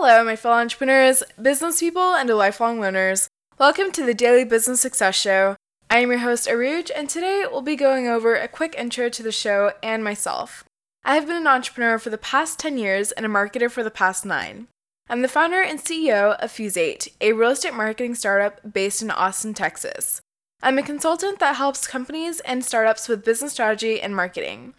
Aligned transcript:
Hello, 0.00 0.22
my 0.22 0.36
fellow 0.36 0.54
entrepreneurs, 0.54 1.24
business 1.42 1.80
people, 1.80 2.14
and 2.14 2.30
lifelong 2.30 2.80
learners. 2.80 3.26
Welcome 3.58 3.90
to 3.90 4.06
the 4.06 4.14
Daily 4.14 4.44
Business 4.44 4.80
Success 4.80 5.16
Show. 5.16 5.56
I 5.90 5.98
am 5.98 6.10
your 6.10 6.20
host, 6.20 6.46
Aruj, 6.46 6.92
and 6.94 7.10
today 7.10 7.44
we'll 7.50 7.62
be 7.62 7.74
going 7.74 8.06
over 8.06 8.36
a 8.36 8.46
quick 8.46 8.76
intro 8.78 9.08
to 9.08 9.22
the 9.24 9.32
show 9.32 9.72
and 9.82 10.04
myself. 10.04 10.62
I 11.04 11.16
have 11.16 11.26
been 11.26 11.34
an 11.34 11.48
entrepreneur 11.48 11.98
for 11.98 12.10
the 12.10 12.16
past 12.16 12.60
10 12.60 12.78
years 12.78 13.10
and 13.10 13.26
a 13.26 13.28
marketer 13.28 13.68
for 13.68 13.82
the 13.82 13.90
past 13.90 14.24
9. 14.24 14.68
I'm 15.08 15.22
the 15.22 15.26
founder 15.26 15.60
and 15.60 15.80
CEO 15.80 16.36
of 16.38 16.52
Fuse8, 16.52 17.08
a 17.20 17.32
real 17.32 17.50
estate 17.50 17.74
marketing 17.74 18.14
startup 18.14 18.72
based 18.72 19.02
in 19.02 19.10
Austin, 19.10 19.52
Texas. 19.52 20.20
I'm 20.62 20.78
a 20.78 20.84
consultant 20.84 21.40
that 21.40 21.56
helps 21.56 21.88
companies 21.88 22.38
and 22.44 22.64
startups 22.64 23.08
with 23.08 23.24
business 23.24 23.50
strategy 23.50 24.00
and 24.00 24.14
marketing. 24.14 24.74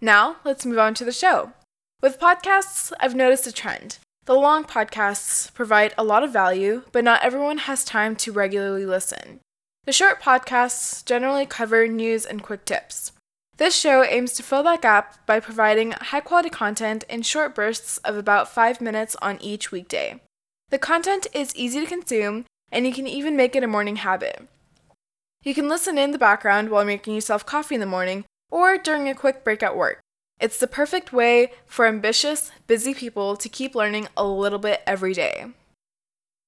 Now, 0.00 0.36
let's 0.46 0.64
move 0.64 0.78
on 0.78 0.94
to 0.94 1.04
the 1.04 1.12
show. 1.12 1.52
With 2.00 2.18
podcasts, 2.18 2.90
I've 3.00 3.14
noticed 3.14 3.46
a 3.46 3.52
trend. 3.52 3.98
The 4.24 4.34
long 4.34 4.64
podcasts 4.64 5.52
provide 5.52 5.94
a 5.98 6.04
lot 6.04 6.22
of 6.22 6.32
value, 6.32 6.82
but 6.92 7.02
not 7.02 7.24
everyone 7.24 7.58
has 7.58 7.84
time 7.84 8.14
to 8.16 8.30
regularly 8.30 8.86
listen. 8.86 9.40
The 9.84 9.92
short 9.92 10.22
podcasts 10.22 11.04
generally 11.04 11.44
cover 11.44 11.88
news 11.88 12.24
and 12.24 12.40
quick 12.40 12.64
tips. 12.64 13.10
This 13.56 13.74
show 13.74 14.04
aims 14.04 14.32
to 14.34 14.44
fill 14.44 14.62
that 14.62 14.82
gap 14.82 15.26
by 15.26 15.40
providing 15.40 15.90
high 15.90 16.20
quality 16.20 16.50
content 16.50 17.04
in 17.08 17.22
short 17.22 17.52
bursts 17.52 17.98
of 17.98 18.16
about 18.16 18.48
5 18.48 18.80
minutes 18.80 19.16
on 19.20 19.42
each 19.42 19.72
weekday. 19.72 20.20
The 20.70 20.78
content 20.78 21.26
is 21.34 21.54
easy 21.56 21.80
to 21.80 21.86
consume, 21.86 22.44
and 22.70 22.86
you 22.86 22.92
can 22.92 23.08
even 23.08 23.36
make 23.36 23.56
it 23.56 23.64
a 23.64 23.66
morning 23.66 23.96
habit. 23.96 24.46
You 25.42 25.52
can 25.52 25.68
listen 25.68 25.98
in 25.98 26.12
the 26.12 26.18
background 26.18 26.70
while 26.70 26.84
making 26.84 27.16
yourself 27.16 27.44
coffee 27.44 27.74
in 27.74 27.80
the 27.80 27.86
morning 27.86 28.24
or 28.52 28.78
during 28.78 29.08
a 29.08 29.16
quick 29.16 29.42
break 29.42 29.64
at 29.64 29.76
work. 29.76 29.98
It's 30.42 30.58
the 30.58 30.66
perfect 30.66 31.12
way 31.12 31.52
for 31.66 31.86
ambitious, 31.86 32.50
busy 32.66 32.94
people 32.94 33.36
to 33.36 33.48
keep 33.48 33.76
learning 33.76 34.08
a 34.16 34.26
little 34.26 34.58
bit 34.58 34.82
every 34.88 35.14
day. 35.14 35.46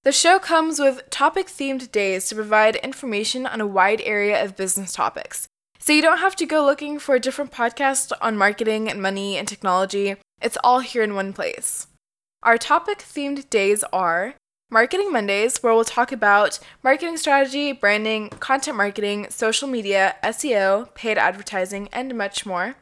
The 0.03 0.11
show 0.11 0.41
comes 0.41 0.81
with 0.81 1.09
topic 1.11 1.47
themed 1.47 1.93
days 1.93 2.29
to 2.29 2.35
provide 2.35 2.75
information 2.75 3.47
on 3.47 3.61
a 3.61 3.69
wide 3.69 4.01
area 4.05 4.43
of 4.43 4.57
business 4.57 4.93
topics. 4.95 5.47
So 5.79 5.93
you 5.93 6.03
don't 6.03 6.19
have 6.19 6.35
to 6.37 6.45
go 6.45 6.65
looking 6.65 6.99
for 6.99 7.15
a 7.15 7.21
different 7.21 7.53
podcast 7.53 8.11
on 8.21 8.37
marketing 8.37 8.91
and 8.91 9.01
money 9.01 9.37
and 9.37 9.47
technology. 9.47 10.17
It's 10.43 10.59
all 10.65 10.81
here 10.81 11.05
in 11.05 11.15
one 11.15 11.33
place. 11.33 11.87
Our 12.43 12.59
topic 12.59 12.99
themed 12.99 13.49
days 13.49 13.85
are 13.93 14.35
Marketing 14.73 15.13
Mondays, 15.13 15.63
where 15.63 15.73
we'll 15.73 15.85
talk 15.85 16.11
about 16.11 16.59
marketing 16.83 17.17
strategy, 17.17 17.71
branding, 17.71 18.31
content 18.41 18.77
marketing, 18.77 19.29
social 19.31 19.69
media, 19.69 20.17
SEO, 20.25 20.93
paid 20.97 21.17
advertising, 21.17 21.89
and 21.93 22.17
much 22.17 22.45
more. 22.45 22.75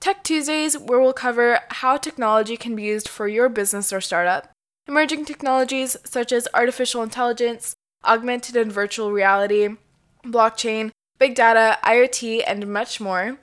Tech 0.00 0.22
Tuesdays, 0.22 0.78
where 0.78 1.00
we'll 1.00 1.12
cover 1.12 1.60
how 1.68 1.96
technology 1.96 2.56
can 2.56 2.76
be 2.76 2.84
used 2.84 3.08
for 3.08 3.26
your 3.26 3.48
business 3.48 3.92
or 3.92 4.00
startup, 4.00 4.50
emerging 4.86 5.24
technologies 5.24 5.96
such 6.04 6.32
as 6.32 6.46
artificial 6.54 7.02
intelligence, 7.02 7.74
augmented 8.04 8.56
and 8.56 8.72
virtual 8.72 9.10
reality, 9.10 9.76
blockchain, 10.24 10.90
big 11.18 11.34
data, 11.34 11.78
IoT, 11.82 12.44
and 12.46 12.68
much 12.68 13.00
more. 13.00 13.38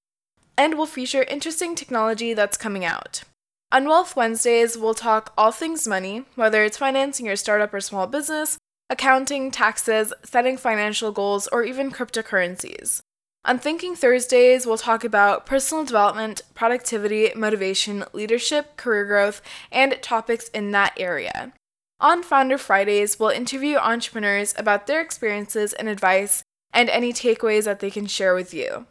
And 0.58 0.76
we'll 0.76 0.86
feature 0.86 1.24
interesting 1.24 1.76
technology 1.76 2.34
that's 2.34 2.56
coming 2.56 2.86
out. 2.86 3.24
On 3.72 3.86
Wealth 3.86 4.16
Wednesdays, 4.16 4.78
we'll 4.78 4.94
talk 4.94 5.34
all 5.38 5.52
things 5.52 5.86
money, 5.86 6.24
whether 6.36 6.64
it's 6.64 6.78
financing 6.78 7.26
your 7.26 7.36
startup 7.36 7.74
or 7.74 7.82
small 7.82 8.08
business, 8.08 8.58
accounting, 8.90 9.52
taxes, 9.52 10.14
setting 10.24 10.56
financial 10.56 11.12
goals, 11.12 11.48
or 11.52 11.64
even 11.64 11.92
cryptocurrencies. 11.92 13.02
On 13.46 13.60
Thinking 13.60 13.96
Thursdays, 13.96 14.66
we'll 14.66 14.76
talk 14.76 15.04
about 15.04 15.46
personal 15.46 15.86
development, 15.86 16.42
productivity, 16.56 17.32
motivation, 17.36 18.04
leadership, 18.12 18.76
career 18.76 19.06
growth, 19.06 19.40
and 19.72 20.02
topics 20.02 20.50
in 20.50 20.72
that 20.72 20.96
area. 20.98 21.54
On 22.00 22.24
Founder 22.24 22.58
Fridays, 22.58 23.20
we'll 23.20 23.30
interview 23.30 23.78
entrepreneurs 23.78 24.56
about 24.58 24.88
their 24.88 25.00
experiences 25.00 25.74
and 25.74 25.88
advice 25.88 26.42
and 26.74 26.90
any 26.90 27.14
takeaways 27.14 27.66
that 27.66 27.82
they 27.82 27.92
can 27.92 28.08
share 28.08 28.34
with 28.34 28.52
you. 28.52 28.88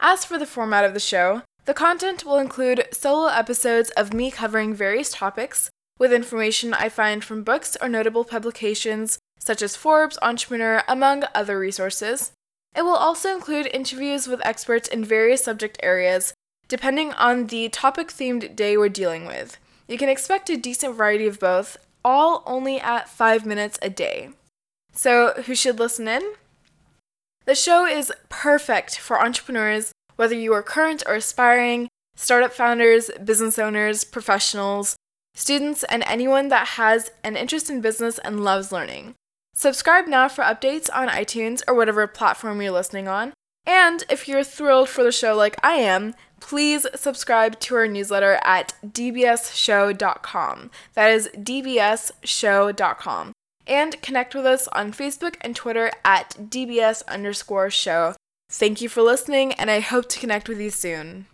As 0.00 0.24
for 0.24 0.36
the 0.36 0.44
format 0.44 0.84
of 0.84 0.92
the 0.92 0.98
show, 0.98 1.42
the 1.64 1.74
content 1.74 2.24
will 2.24 2.38
include 2.38 2.88
solo 2.90 3.28
episodes 3.28 3.90
of 3.90 4.12
me 4.12 4.32
covering 4.32 4.74
various 4.74 5.12
topics 5.12 5.70
with 5.96 6.12
information 6.12 6.74
I 6.74 6.88
find 6.88 7.22
from 7.22 7.44
books 7.44 7.76
or 7.80 7.88
notable 7.88 8.24
publications 8.24 9.20
such 9.38 9.62
as 9.62 9.76
Forbes, 9.76 10.18
Entrepreneur, 10.22 10.82
among 10.88 11.22
other 11.36 11.56
resources. 11.56 12.32
It 12.76 12.82
will 12.82 12.94
also 12.94 13.34
include 13.34 13.68
interviews 13.72 14.26
with 14.26 14.44
experts 14.44 14.88
in 14.88 15.04
various 15.04 15.44
subject 15.44 15.78
areas, 15.82 16.32
depending 16.68 17.12
on 17.14 17.46
the 17.46 17.68
topic 17.68 18.08
themed 18.08 18.54
day 18.54 18.76
we're 18.76 18.88
dealing 18.88 19.26
with. 19.26 19.58
You 19.88 19.98
can 19.98 20.08
expect 20.08 20.50
a 20.50 20.56
decent 20.56 20.94
variety 20.94 21.26
of 21.26 21.40
both, 21.40 21.76
all 22.04 22.42
only 22.46 22.78
at 22.78 23.08
5 23.08 23.46
minutes 23.46 23.78
a 23.82 23.90
day. 23.90 24.30
So, 24.92 25.42
who 25.46 25.54
should 25.54 25.78
listen 25.78 26.08
in? 26.08 26.34
The 27.46 27.54
show 27.54 27.86
is 27.86 28.12
perfect 28.28 28.98
for 28.98 29.20
entrepreneurs, 29.20 29.92
whether 30.16 30.34
you 30.34 30.52
are 30.52 30.62
current 30.62 31.02
or 31.06 31.14
aspiring, 31.14 31.88
startup 32.16 32.52
founders, 32.52 33.10
business 33.24 33.58
owners, 33.58 34.04
professionals, 34.04 34.96
students, 35.34 35.84
and 35.84 36.02
anyone 36.02 36.48
that 36.48 36.68
has 36.76 37.10
an 37.24 37.36
interest 37.36 37.70
in 37.70 37.80
business 37.80 38.18
and 38.18 38.44
loves 38.44 38.72
learning. 38.72 39.14
Subscribe 39.58 40.06
now 40.06 40.28
for 40.28 40.44
updates 40.44 40.88
on 40.94 41.08
iTunes 41.08 41.62
or 41.66 41.74
whatever 41.74 42.06
platform 42.06 42.62
you're 42.62 42.70
listening 42.70 43.08
on. 43.08 43.32
And 43.66 44.04
if 44.08 44.28
you're 44.28 44.44
thrilled 44.44 44.88
for 44.88 45.02
the 45.02 45.10
show 45.10 45.34
like 45.34 45.56
I 45.64 45.72
am, 45.72 46.14
please 46.38 46.86
subscribe 46.94 47.58
to 47.58 47.74
our 47.74 47.88
newsletter 47.88 48.38
at 48.44 48.74
dbsshow.com. 48.86 50.70
That 50.94 51.10
is 51.10 51.28
dbsshow.com. 51.36 53.32
And 53.66 54.00
connect 54.00 54.36
with 54.36 54.46
us 54.46 54.68
on 54.68 54.92
Facebook 54.92 55.34
and 55.40 55.56
Twitter 55.56 55.90
at 56.04 56.36
dbs 56.38 57.04
underscore 57.08 57.70
show. 57.70 58.14
Thank 58.48 58.80
you 58.80 58.88
for 58.88 59.02
listening, 59.02 59.54
and 59.54 59.72
I 59.72 59.80
hope 59.80 60.08
to 60.10 60.20
connect 60.20 60.48
with 60.48 60.60
you 60.60 60.70
soon. 60.70 61.26